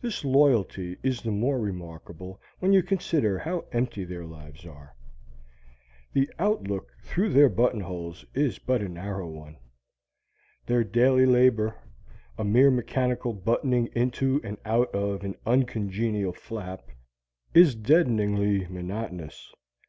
[0.00, 4.96] This loyalty is the more remarkable when you consider how empty their lives are.
[6.12, 9.58] The outlook through their buttonholes is but a narrow one.
[10.66, 11.76] Their daily labor,
[12.36, 16.88] a mere mechanical buttoning into and out of an uncongenial flap,
[17.54, 19.52] is deadeningly monotonous.